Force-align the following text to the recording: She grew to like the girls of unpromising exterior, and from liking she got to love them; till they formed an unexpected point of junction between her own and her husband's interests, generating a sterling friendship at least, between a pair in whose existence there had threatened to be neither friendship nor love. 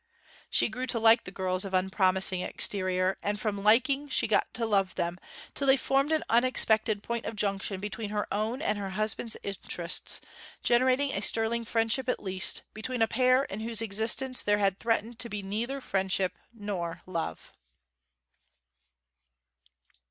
She 0.49 0.67
grew 0.67 0.87
to 0.87 0.99
like 0.99 1.25
the 1.25 1.31
girls 1.31 1.63
of 1.63 1.75
unpromising 1.75 2.41
exterior, 2.41 3.19
and 3.21 3.39
from 3.39 3.63
liking 3.63 4.09
she 4.09 4.27
got 4.27 4.51
to 4.55 4.65
love 4.65 4.95
them; 4.95 5.19
till 5.53 5.67
they 5.67 5.77
formed 5.77 6.11
an 6.11 6.23
unexpected 6.27 7.03
point 7.03 7.27
of 7.27 7.35
junction 7.35 7.79
between 7.79 8.09
her 8.09 8.25
own 8.33 8.63
and 8.63 8.79
her 8.79 8.89
husband's 8.97 9.37
interests, 9.43 10.19
generating 10.63 11.11
a 11.13 11.21
sterling 11.21 11.65
friendship 11.65 12.09
at 12.09 12.19
least, 12.23 12.63
between 12.73 13.03
a 13.03 13.07
pair 13.07 13.43
in 13.43 13.59
whose 13.59 13.79
existence 13.79 14.41
there 14.41 14.57
had 14.57 14.79
threatened 14.79 15.19
to 15.19 15.29
be 15.29 15.43
neither 15.43 15.79
friendship 15.79 16.35
nor 16.51 17.03
love. 17.05 17.53